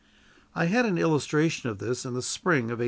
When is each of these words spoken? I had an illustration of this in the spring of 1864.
I 0.55 0.65
had 0.65 0.87
an 0.87 0.97
illustration 0.97 1.69
of 1.69 1.77
this 1.77 2.05
in 2.05 2.15
the 2.15 2.23
spring 2.23 2.71
of 2.71 2.79
1864. 2.79 2.79